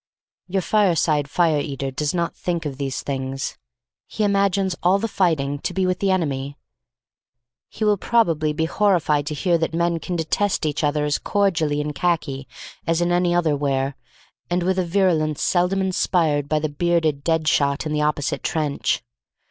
[0.47, 3.55] Your fireside fire eater does not think of these things.
[4.07, 6.57] He imagines all the fighting to be with the enemy.
[7.69, 11.79] He will probably be horrified to hear that men can detest each other as cordially
[11.81, 12.47] in khaki
[12.87, 13.95] as in any other wear,
[14.49, 19.03] and with a virulence seldom inspired by the bearded dead shot in the opposite trench.